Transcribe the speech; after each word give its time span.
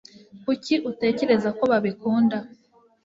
kuki 0.43 0.75
utekereza 0.91 1.49
ko 1.57 1.63
babikunda 1.71 2.37